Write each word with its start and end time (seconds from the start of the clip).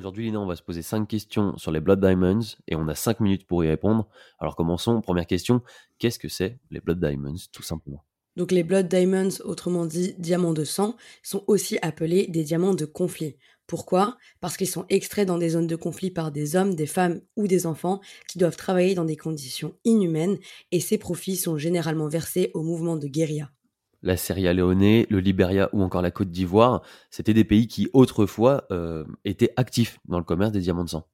Aujourd'hui, 0.00 0.24
Lina, 0.24 0.40
on 0.40 0.46
va 0.46 0.56
se 0.56 0.62
poser 0.62 0.80
cinq 0.80 1.06
questions 1.08 1.58
sur 1.58 1.70
les 1.70 1.80
Blood 1.80 2.00
Diamonds 2.00 2.56
et 2.66 2.74
on 2.74 2.88
a 2.88 2.94
cinq 2.94 3.20
minutes 3.20 3.46
pour 3.46 3.62
y 3.64 3.68
répondre. 3.68 4.08
Alors 4.38 4.56
commençons. 4.56 5.02
Première 5.02 5.26
question, 5.26 5.60
qu'est-ce 5.98 6.18
que 6.18 6.30
c'est 6.30 6.58
les 6.70 6.80
Blood 6.80 7.00
Diamonds, 7.00 7.36
tout 7.52 7.62
simplement? 7.62 8.02
Donc 8.34 8.50
les 8.50 8.62
Blood 8.62 8.88
Diamonds, 8.88 9.42
autrement 9.44 9.84
dit 9.84 10.14
diamants 10.16 10.54
de 10.54 10.64
sang, 10.64 10.96
sont 11.22 11.44
aussi 11.48 11.78
appelés 11.82 12.28
des 12.28 12.44
diamants 12.44 12.72
de 12.72 12.86
conflit. 12.86 13.36
Pourquoi? 13.66 14.16
Parce 14.40 14.56
qu'ils 14.56 14.70
sont 14.70 14.86
extraits 14.88 15.28
dans 15.28 15.36
des 15.36 15.50
zones 15.50 15.66
de 15.66 15.76
conflit 15.76 16.10
par 16.10 16.32
des 16.32 16.56
hommes, 16.56 16.74
des 16.74 16.86
femmes 16.86 17.20
ou 17.36 17.46
des 17.46 17.66
enfants 17.66 18.00
qui 18.26 18.38
doivent 18.38 18.56
travailler 18.56 18.94
dans 18.94 19.04
des 19.04 19.18
conditions 19.18 19.74
inhumaines 19.84 20.38
et 20.72 20.80
ces 20.80 20.96
profits 20.96 21.36
sont 21.36 21.58
généralement 21.58 22.08
versés 22.08 22.52
au 22.54 22.62
mouvement 22.62 22.96
de 22.96 23.06
guérilla 23.06 23.50
la 24.02 24.16
Sierra 24.16 24.52
Leone, 24.52 25.04
le 25.08 25.20
Liberia 25.20 25.68
ou 25.72 25.82
encore 25.82 26.02
la 26.02 26.10
Côte 26.10 26.30
d'Ivoire, 26.30 26.82
c'était 27.10 27.34
des 27.34 27.44
pays 27.44 27.68
qui 27.68 27.88
autrefois 27.92 28.66
euh, 28.70 29.04
étaient 29.24 29.52
actifs 29.56 29.98
dans 30.06 30.18
le 30.18 30.24
commerce 30.24 30.52
des 30.52 30.60
diamants 30.60 30.84
de 30.84 30.90
sang. 30.90 31.06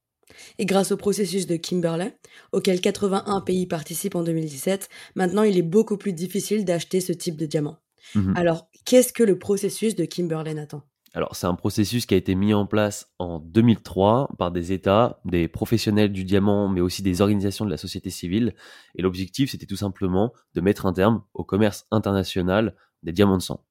Et 0.59 0.67
grâce 0.67 0.93
au 0.93 0.97
processus 0.97 1.47
de 1.47 1.57
Kimberley, 1.57 2.17
auquel 2.53 2.81
81 2.81 3.41
pays 3.41 3.67
participent 3.67 4.17
en 4.17 4.23
2017, 4.23 4.89
maintenant 5.15 5.43
il 5.43 5.57
est 5.57 5.63
beaucoup 5.63 5.97
plus 5.97 6.13
difficile 6.13 6.65
d'acheter 6.65 7.01
ce 7.01 7.13
type 7.13 7.37
de 7.37 7.47
diamant. 7.47 7.79
Mhm. 8.15 8.35
Alors, 8.37 8.69
qu'est-ce 8.85 9.13
que 9.13 9.23
le 9.23 9.39
processus 9.39 9.95
de 9.95 10.05
Kimberley, 10.05 10.55
Nathan? 10.55 10.83
Alors, 11.17 11.35
c'est 11.35 11.47
un 11.47 11.55
processus 11.55 12.05
qui 12.05 12.13
a 12.13 12.19
été 12.19 12.35
mis 12.35 12.53
en 12.53 12.67
place 12.67 13.11
en 13.19 13.39
2003 13.39 14.35
par 14.39 14.51
des 14.51 14.73
États, 14.73 15.19
des 15.25 15.49
professionnels 15.49 16.13
du 16.13 16.25
diamant, 16.25 16.69
mais 16.69 16.83
aussi 16.83 17.03
des 17.03 17.23
organisations 17.23 17.65
de 17.65 17.71
la 17.71 17.79
société 17.79 18.11
civile. 18.11 18.55
Et 18.97 19.01
l'objectif, 19.01 19.51
c'était 19.51 19.65
tout 19.65 19.77
simplement 19.77 20.35
de 20.55 20.61
mettre 20.61 20.85
un 20.85 20.93
terme 20.93 21.23
au 21.33 21.43
commerce 21.43 21.87
international 21.91 22.75
des 23.03 23.13
diamants 23.13 23.39
de 23.39 23.43
sang. 23.43 23.65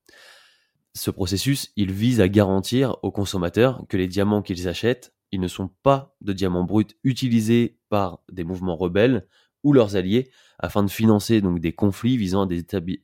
Ce 0.95 1.11
processus, 1.11 1.71
il 1.75 1.91
vise 1.91 2.19
à 2.19 2.27
garantir 2.29 2.97
aux 3.03 3.11
consommateurs 3.11 3.85
que 3.89 3.97
les 3.97 4.07
diamants 4.07 4.41
qu'ils 4.41 4.67
achètent, 4.67 5.13
ils 5.31 5.39
ne 5.39 5.47
sont 5.47 5.69
pas 5.83 6.15
de 6.21 6.33
diamants 6.33 6.63
bruts 6.63 6.97
utilisés 7.03 7.77
par 7.89 8.23
des 8.31 8.43
mouvements 8.43 8.75
rebelles 8.75 9.27
ou 9.63 9.71
leurs 9.71 9.95
alliés 9.95 10.31
afin 10.57 10.81
de 10.81 10.89
financer 10.89 11.41
donc 11.41 11.59
des 11.59 11.73
conflits 11.73 12.17
visant 12.17 12.47
à 12.47 12.49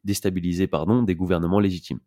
déstabiliser 0.03 0.65
pardon, 0.65 1.03
des 1.03 1.15
gouvernements 1.15 1.59
légitimes. 1.59 1.99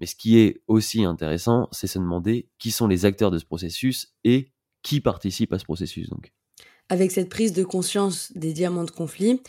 Mais 0.00 0.06
ce 0.06 0.16
qui 0.16 0.38
est 0.38 0.62
aussi 0.66 1.04
intéressant, 1.04 1.68
c'est 1.72 1.86
se 1.86 1.98
demander 1.98 2.48
qui 2.58 2.70
sont 2.70 2.88
les 2.88 3.04
acteurs 3.04 3.30
de 3.30 3.38
ce 3.38 3.44
processus 3.44 4.14
et 4.24 4.50
qui 4.82 5.00
participe 5.00 5.52
à 5.52 5.58
ce 5.58 5.64
processus. 5.64 6.08
Donc. 6.08 6.32
Avec 6.88 7.10
cette 7.12 7.28
prise 7.28 7.52
de 7.52 7.62
conscience 7.62 8.32
des 8.34 8.54
diamants 8.54 8.84
de 8.84 8.90
conflit, 8.90 9.42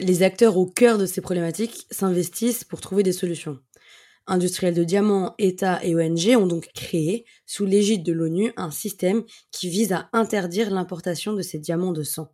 les 0.00 0.22
acteurs 0.22 0.56
au 0.56 0.66
cœur 0.66 0.96
de 0.96 1.06
ces 1.06 1.20
problématiques 1.20 1.86
s'investissent 1.90 2.64
pour 2.64 2.80
trouver 2.80 3.02
des 3.02 3.12
solutions. 3.12 3.58
Industriels 4.26 4.74
de 4.74 4.84
diamants, 4.84 5.34
États 5.38 5.84
et 5.84 5.94
ONG 5.94 6.36
ont 6.36 6.46
donc 6.46 6.68
créé, 6.74 7.24
sous 7.46 7.66
l'égide 7.66 8.02
de 8.02 8.12
l'ONU, 8.12 8.52
un 8.56 8.70
système 8.70 9.24
qui 9.50 9.68
vise 9.68 9.92
à 9.92 10.08
interdire 10.12 10.70
l'importation 10.70 11.32
de 11.32 11.42
ces 11.42 11.58
diamants 11.58 11.92
de 11.92 12.04
sang. 12.04 12.32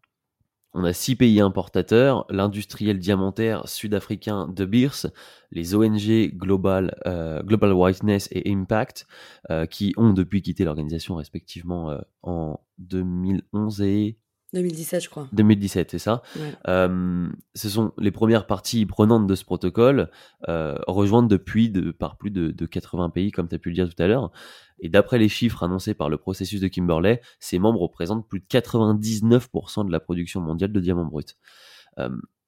On 0.79 0.85
a 0.85 0.93
six 0.93 1.17
pays 1.17 1.41
importateurs, 1.41 2.27
l'industriel 2.29 2.99
diamantaire 2.99 3.67
sud-africain 3.67 4.47
De 4.47 4.67
Beers, 4.67 5.07
les 5.51 5.75
ONG 5.75 6.37
Global, 6.37 6.95
euh, 7.07 7.43
Global 7.43 7.73
Whiteness 7.73 8.29
et 8.31 8.53
Impact, 8.53 9.07
euh, 9.51 9.65
qui 9.65 9.95
ont 9.97 10.13
depuis 10.13 10.43
quitté 10.43 10.65
l'organisation 10.65 11.15
respectivement 11.15 11.93
euh, 11.93 12.01
en 12.23 12.61
2011 12.77 13.81
et 13.81 14.19
2017, 14.53 15.03
je 15.03 15.11
crois. 15.11 15.29
2017, 15.33 15.91
c'est 15.91 15.99
ça. 15.99 16.23
ce 16.67 17.69
sont 17.69 17.93
les 17.99 18.11
premières 18.11 18.47
parties 18.47 18.87
prenantes 18.87 19.27
de 19.27 19.35
ce 19.35 19.45
protocole, 19.45 20.11
euh, 20.49 20.77
rejointes 20.87 21.29
depuis 21.29 21.69
de, 21.71 21.91
par 21.91 22.17
plus 22.17 22.31
de, 22.31 22.51
de 22.51 22.67
80 22.67 23.11
pays, 23.11 23.33
comme 23.33 23.49
tu 23.49 23.55
as 23.55 23.59
pu 23.59 23.71
le 23.71 23.75
dire 23.75 23.89
tout 23.89 24.03
à 24.03 24.07
l'heure. 24.07 24.31
Et 24.79 24.89
d'après 24.89 25.19
les 25.19 25.29
chiffres 25.29 25.63
annoncés 25.63 25.95
par 25.95 26.09
le 26.09 26.17
processus 26.17 26.61
de 26.61 26.69
Kimberley, 26.69 27.21
ces 27.41 27.59
membres 27.59 27.81
représentent 27.81 28.29
plus 28.29 28.41
de 28.41 28.47
99% 28.47 29.87
de 29.87 29.93
la 29.93 30.01
production 30.01 30.41
mondiale 30.41 30.73
de 30.73 30.81
diamants 30.81 31.07
bruts. 31.07 31.25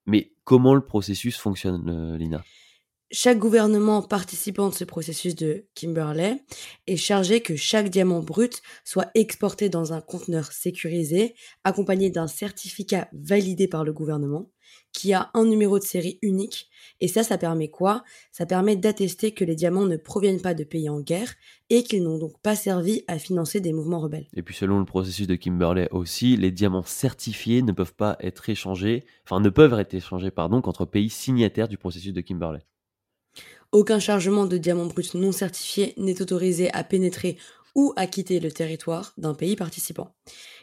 mais 0.06 0.32
comment 0.44 0.74
le 0.74 0.84
processus 0.84 1.36
fonctionne, 1.36 1.88
euh, 1.88 2.16
Lina? 2.16 2.42
Chaque 3.10 3.38
gouvernement 3.38 4.02
participant 4.02 4.68
de 4.68 4.74
ce 4.74 4.84
processus 4.84 5.34
de 5.34 5.66
Kimberley 5.74 6.42
est 6.86 6.96
chargé 6.96 7.40
que 7.40 7.56
chaque 7.56 7.88
diamant 7.88 8.20
brut 8.20 8.62
soit 8.84 9.10
exporté 9.14 9.68
dans 9.68 9.92
un 9.92 10.00
conteneur 10.00 10.52
sécurisé, 10.52 11.34
accompagné 11.64 12.10
d'un 12.10 12.26
certificat 12.26 13.08
validé 13.12 13.66
par 13.66 13.84
le 13.84 13.92
gouvernement, 13.92 14.50
qui 14.92 15.14
a 15.14 15.30
un 15.32 15.44
numéro 15.44 15.78
de 15.78 15.84
série 15.84 16.18
unique. 16.20 16.68
Et 17.00 17.08
ça, 17.08 17.22
ça 17.22 17.38
permet 17.38 17.68
quoi? 17.68 18.04
Ça 18.32 18.44
permet 18.44 18.76
d'attester 18.76 19.32
que 19.32 19.44
les 19.44 19.54
diamants 19.54 19.86
ne 19.86 19.96
proviennent 19.96 20.40
pas 20.40 20.54
de 20.54 20.64
pays 20.64 20.90
en 20.90 21.00
guerre 21.00 21.34
et 21.70 21.84
qu'ils 21.84 22.02
n'ont 22.02 22.18
donc 22.18 22.38
pas 22.42 22.56
servi 22.56 23.04
à 23.06 23.18
financer 23.18 23.60
des 23.60 23.72
mouvements 23.72 24.00
rebelles. 24.00 24.28
Et 24.34 24.42
puis 24.42 24.54
selon 24.54 24.78
le 24.78 24.84
processus 24.84 25.26
de 25.26 25.36
Kimberley 25.36 25.88
aussi, 25.92 26.36
les 26.36 26.50
diamants 26.50 26.82
certifiés 26.82 27.62
ne 27.62 27.72
peuvent 27.72 27.94
pas 27.94 28.16
être 28.20 28.50
échangés, 28.50 29.04
enfin 29.24 29.40
ne 29.40 29.48
peuvent 29.48 29.78
être 29.78 29.94
échangés 29.94 30.30
pardon, 30.30 30.60
qu'entre 30.60 30.84
pays 30.84 31.08
signataires 31.10 31.68
du 31.68 31.78
processus 31.78 32.12
de 32.12 32.20
Kimberley. 32.20 32.60
Aucun 33.70 33.98
chargement 33.98 34.46
de 34.46 34.56
diamants 34.56 34.86
bruts 34.86 35.14
non 35.14 35.30
certifiés 35.30 35.92
n'est 35.98 36.22
autorisé 36.22 36.72
à 36.72 36.84
pénétrer 36.84 37.36
ou 37.74 37.92
à 37.96 38.06
quitter 38.06 38.40
le 38.40 38.50
territoire 38.50 39.12
d'un 39.18 39.34
pays 39.34 39.56
participant. 39.56 40.16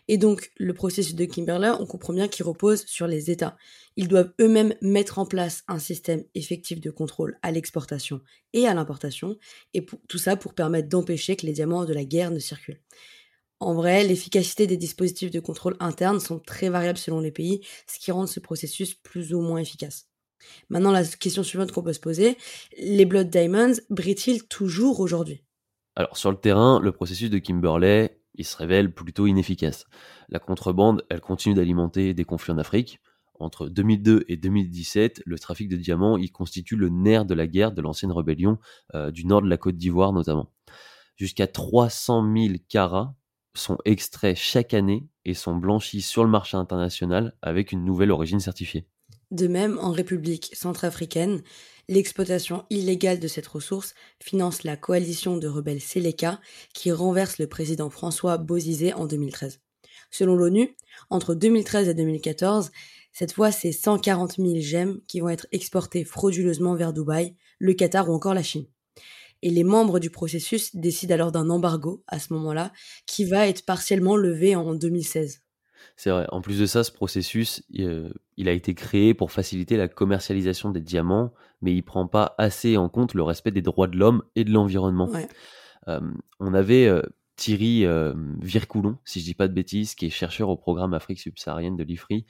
Et 0.08 0.18
donc, 0.18 0.52
le 0.58 0.74
processus 0.74 1.14
de 1.14 1.26
Kimberley, 1.26 1.70
on 1.80 1.86
comprend 1.86 2.14
bien 2.14 2.28
qu'il 2.28 2.46
repose 2.46 2.84
sur 2.86 3.06
les 3.06 3.30
États. 3.30 3.58
Ils 3.96 4.08
doivent 4.08 4.34
eux-mêmes 4.42 4.74
mettre 4.82 5.20
en 5.20 5.26
place 5.28 5.64
un 5.68 5.78
système 5.78 6.24
effectif 6.34 6.82
de 6.82 6.90
contrôle 6.90 7.38
à 7.44 7.52
l'exportation 7.52 8.22
et 8.54 8.68
à 8.68 8.74
l'importation, 8.74 9.38
et 9.76 9.86
tout 9.86 10.18
ça 10.18 10.36
pour 10.36 10.56
permettre 10.56 10.90
d'empêcher 10.90 11.36
que 11.36 11.46
les 11.46 11.54
diamants 11.54 11.86
de 11.86 11.94
la 11.94 12.06
guerre 12.06 12.32
ne 12.32 12.40
circulent. 12.40 12.82
En 13.60 13.76
vrai, 13.76 14.04
l'efficacité 14.04 14.68
des 14.68 14.78
dispositifs 14.78 15.32
de 15.32 15.40
contrôle 15.40 15.78
interne 15.80 16.20
sont 16.20 16.40
très 16.40 16.70
variables 16.70 16.98
selon 16.98 17.20
les 17.20 17.32
pays, 17.32 17.62
ce 17.88 18.00
qui 18.00 18.12
rend 18.12 18.28
ce 18.28 18.40
processus 18.40 18.96
plus 18.96 19.34
ou 19.34 19.42
moins 19.42 19.60
efficace. 19.60 20.10
Maintenant, 20.70 20.92
la 20.92 21.04
question 21.04 21.44
suivante 21.44 21.72
qu'on 21.72 21.84
peut 21.84 21.94
se 21.94 22.00
poser, 22.00 22.38
les 22.78 23.06
Blood 23.06 23.30
Diamonds 23.30 23.76
brillent-ils 23.90 24.48
toujours 24.48 25.00
aujourd'hui? 25.00 25.44
Alors, 25.96 26.18
sur 26.18 26.32
le 26.32 26.38
terrain, 26.38 26.80
le 26.82 26.92
processus 26.92 27.30
de 27.30 27.38
Kimberley, 27.38 28.20
il 28.36 28.46
se 28.46 28.58
révèle 28.58 28.94
plutôt 28.94 29.28
inefficace. 29.28 29.86
La 30.30 30.40
contrebande, 30.40 31.06
elle 31.10 31.22
continue 31.22 31.56
d'alimenter 31.56 32.14
des 32.14 32.26
conflits 32.26 32.54
en 32.54 32.58
Afrique. 32.58 33.00
Entre 33.40 33.68
2002 33.68 34.26
et 34.28 34.38
2017, 34.38 35.24
le 35.26 35.40
trafic 35.40 35.68
de 35.68 35.76
diamants, 35.76 36.18
il 36.18 36.32
constitue 36.32 36.76
le 36.76 36.90
nerf 36.90 37.26
de 37.26 37.34
la 37.34 37.48
guerre 37.48 37.72
de 37.72 37.82
l'ancienne 37.82 38.12
rébellion 38.12 38.58
euh, 38.94 39.12
du 39.12 39.26
nord 39.26 39.42
de 39.42 39.50
la 39.50 39.58
Côte 39.58 39.76
d'Ivoire 39.76 40.14
notamment. 40.14 40.52
Jusqu'à 41.18 41.48
300 41.48 42.34
000 42.36 42.56
carats 42.70 43.16
sont 43.54 43.78
extraits 43.86 44.38
chaque 44.38 44.74
année 44.74 45.08
et 45.24 45.34
sont 45.34 45.56
blanchis 45.56 46.02
sur 46.02 46.24
le 46.24 46.30
marché 46.30 46.58
international 46.58 47.36
avec 47.42 47.72
une 47.72 47.86
nouvelle 47.86 48.12
origine 48.12 48.40
certifiée. 48.40 48.88
De 49.32 49.48
même, 49.48 49.80
en 49.80 49.92
République 49.92 50.52
centrafricaine, 50.54 51.42
l'exploitation 51.88 52.66
illégale 52.70 53.20
de 53.20 53.28
cette 53.28 53.48
ressource 53.48 53.94
finance 54.22 54.64
la 54.64 54.78
coalition 54.78 55.38
de 55.38 55.48
rebelles 55.48 55.82
Seleka 55.82 56.40
qui 56.74 56.92
renverse 56.92 57.40
le 57.40 57.48
président 57.48 57.90
François 57.90 58.38
Bozizé 58.38 58.94
en 58.94 59.06
2013. 59.06 59.60
Selon 60.12 60.36
l'ONU, 60.36 60.76
entre 61.10 61.34
2013 61.34 61.90
et 61.90 61.94
2014, 61.94 62.72
cette 63.12 63.32
fois, 63.32 63.52
c'est 63.52 63.72
140 63.72 64.36
000 64.38 64.60
gemmes 64.60 65.00
qui 65.08 65.22
vont 65.22 65.30
être 65.30 65.48
exportées 65.52 66.04
frauduleusement 66.04 66.76
vers 66.76 66.94
Dubaï, 66.94 67.36
le 67.60 67.74
Qatar 67.74 68.10
ou 68.10 68.14
encore 68.14 68.34
la 68.34 68.44
Chine. 68.44 68.68
Et 69.42 69.50
les 69.50 69.64
membres 69.64 70.00
du 70.00 70.10
processus 70.10 70.76
décident 70.76 71.16
alors 71.16 71.32
d'un 71.32 71.50
embargo 71.50 72.04
à 72.08 72.20
ce 72.20 72.34
moment-là, 72.34 72.74
qui 73.06 73.26
va 73.26 73.48
être 73.48 73.66
partiellement 73.66 74.18
levé 74.18 74.56
en 74.56 74.74
2016. 74.76 75.45
C'est 75.96 76.10
vrai. 76.10 76.28
En 76.32 76.42
plus 76.42 76.60
de 76.60 76.66
ça, 76.66 76.84
ce 76.84 76.92
processus, 76.92 77.64
euh, 77.80 78.10
il 78.36 78.50
a 78.50 78.52
été 78.52 78.74
créé 78.74 79.14
pour 79.14 79.32
faciliter 79.32 79.78
la 79.78 79.88
commercialisation 79.88 80.72
des 80.72 80.82
diamants, 80.82 81.34
mais 81.62 81.74
il 81.74 81.84
prend 81.84 82.08
pas 82.08 82.36
assez 82.38 82.76
en 82.76 82.90
compte 82.90 83.14
le 83.14 83.24
respect 83.24 83.52
des 83.52 83.62
droits 83.62 83.88
de 83.88 83.98
l'homme 83.98 84.24
et 84.36 84.44
de 84.44 84.52
l'environnement. 84.52 85.10
on 85.88 86.54
avait 86.54 86.88
euh, 86.88 87.02
Thierry 87.38 87.86
euh, 87.86 88.14
Vircoulon, 88.42 88.98
si 89.06 89.22
je 89.22 89.26
dis 89.26 89.36
pas 89.36 89.48
de 89.48 89.54
bêtises, 89.54 89.96
qui 89.96 90.06
est 90.06 90.10
chercheur 90.10 90.50
au 90.50 90.58
programme 90.58 90.94
Afrique 90.94 91.20
subsaharienne 91.20 91.78
de 91.78 91.84
l'IFRI, 91.84 92.26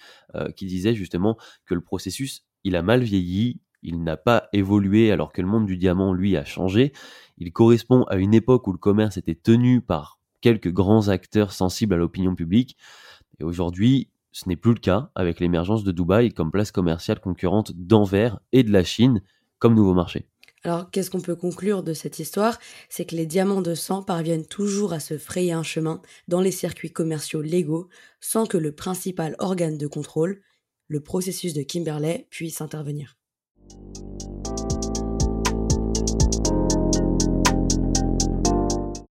qui 0.56 0.66
disait 0.66 0.94
justement 0.94 1.38
que 1.66 1.74
le 1.74 1.82
processus, 1.82 2.46
il 2.64 2.76
a 2.76 2.82
mal 2.82 3.04
vieilli, 3.04 3.62
il 3.82 4.04
n'a 4.04 4.18
pas 4.18 4.50
évolué 4.52 5.12
alors 5.12 5.32
que 5.32 5.42
le 5.42 5.48
monde 5.48 5.68
du 5.68 5.78
diamant, 5.78 6.12
lui, 6.12 6.36
a 6.38 6.44
changé. 6.44 6.92
Il 7.38 7.54
correspond 7.54 8.04
à 8.04 8.16
une 8.16 8.34
époque 8.34 8.68
où 8.68 8.72
le 8.72 8.80
commerce 8.80 9.18
était 9.18 9.36
tenu 9.36 9.82
par 9.82 10.20
quelques 10.42 10.72
grands 10.72 11.08
acteurs 11.08 11.52
sensibles 11.52 11.94
à 11.94 11.98
l'opinion 11.98 12.36
publique. 12.36 12.78
Et 13.40 13.44
aujourd'hui, 13.44 14.10
ce 14.32 14.50
n'est 14.50 14.56
plus 14.56 14.74
le 14.74 14.80
cas 14.80 15.12
avec 15.16 15.40
l'émergence 15.40 15.84
de 15.84 15.92
Dubaï 15.92 16.32
comme 16.32 16.52
place 16.52 16.72
commerciale 16.72 17.20
concurrente 17.20 17.72
d'Anvers 17.76 18.40
et 18.52 18.64
de 18.64 18.72
la 18.72 18.84
Chine 18.84 19.22
comme 19.60 19.76
nouveau 19.76 19.94
marché. 19.94 20.28
Alors, 20.64 20.90
qu'est-ce 20.90 21.12
qu'on 21.12 21.22
peut 21.22 21.36
conclure 21.36 21.84
de 21.84 21.94
cette 21.94 22.18
histoire? 22.18 22.58
C'est 22.90 23.06
que 23.06 23.16
les 23.16 23.28
diamants 23.28 23.62
de 23.62 23.76
sang 23.76 24.02
parviennent 24.02 24.48
toujours 24.48 24.94
à 24.94 25.00
se 25.00 25.18
frayer 25.18 25.52
un 25.54 25.62
chemin 25.62 26.02
dans 26.28 26.42
les 26.42 26.52
circuits 26.52 26.92
commerciaux 26.92 27.42
légaux 27.42 27.88
sans 28.20 28.48
que 28.48 28.58
le 28.58 28.72
principal 28.72 29.36
organe 29.38 29.78
de 29.78 29.86
contrôle, 29.86 30.42
le 30.88 31.02
processus 31.02 31.54
de 31.54 31.62
Kimberley, 31.62 32.28
puisse 32.32 32.62
intervenir. 32.62 33.16